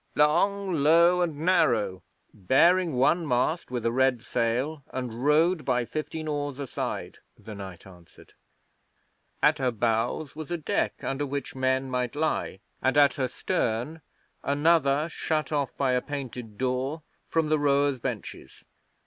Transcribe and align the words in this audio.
'Long, 0.15 0.73
low, 0.73 1.21
and 1.21 1.37
narrow, 1.41 2.01
bearing 2.33 2.95
one 2.95 3.23
mast 3.27 3.69
with 3.69 3.85
a 3.85 3.91
red 3.91 4.23
sail, 4.23 4.83
and 4.91 5.23
rowed 5.23 5.63
by 5.63 5.85
fifteen 5.85 6.27
oars 6.27 6.57
a 6.57 6.65
side,' 6.65 7.19
the 7.37 7.53
knight 7.53 7.85
answered. 7.85 8.33
'At 9.43 9.59
her 9.59 9.69
bows 9.69 10.35
was 10.35 10.49
a 10.49 10.57
deck 10.57 11.03
under 11.03 11.27
which 11.27 11.53
men 11.53 11.91
might 11.91 12.15
lie, 12.15 12.61
and 12.81 12.97
at 12.97 13.13
her 13.13 13.27
stern 13.27 14.01
another 14.41 15.07
shut 15.07 15.51
off 15.51 15.77
by 15.77 15.91
a 15.91 16.01
painted 16.01 16.57
door 16.57 17.03
from 17.27 17.49
the 17.49 17.59
rowers' 17.59 17.99
benches. 17.99 18.65